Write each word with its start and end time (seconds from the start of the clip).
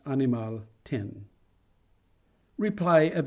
animal. 0.07 0.61
x). 0.91 0.97
Reply 2.57 3.01
Obj. 3.09 3.17